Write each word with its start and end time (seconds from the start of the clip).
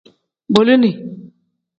Bolini. 0.55 0.91